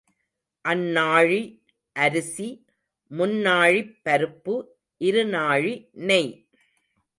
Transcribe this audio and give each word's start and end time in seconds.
அந்நாழி 0.67 1.63
அரிசி, 1.91 2.65
முந்நாழிப் 3.11 3.95
பருப்பு, 4.09 4.65
இருநாழி 4.99 5.89
நெய். 5.91 6.49